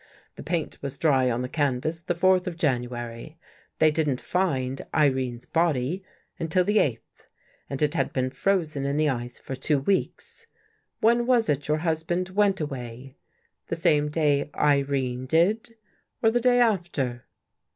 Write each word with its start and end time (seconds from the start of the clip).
The 0.35 0.41
paint 0.41 0.81
was 0.81 0.97
dry 0.97 1.29
on 1.29 1.43
the 1.43 1.47
canvas 1.47 2.01
the 2.01 2.15
fourth 2.15 2.47
of 2.47 2.57
January. 2.57 3.37
They 3.77 3.91
didn't 3.91 4.19
find 4.19 4.81
Irene's 4.95 5.45
body 5.45 6.03
until 6.39 6.63
the 6.63 6.79
eighth, 6.79 7.27
and 7.69 7.79
it 7.83 7.93
had 7.93 8.11
been 8.11 8.31
frozen 8.31 8.83
in 8.85 8.97
the 8.97 9.09
ice 9.09 9.37
for 9.37 9.53
two 9.53 9.77
weeks. 9.77 10.47
When 11.01 11.27
was 11.27 11.49
it 11.49 11.67
your 11.67 11.77
husband 11.85 12.29
went 12.29 12.59
136 12.61 13.15
THE 13.67 13.75
FIRST 13.75 13.83
CONFESSION 13.83 14.01
away? 14.01 14.07
The 14.07 14.09
same 14.09 14.09
day 14.09 14.49
Irene 14.55 15.25
did, 15.27 15.75
or 16.23 16.31
the 16.31 16.41
day 16.41 16.59
after? 16.59 17.25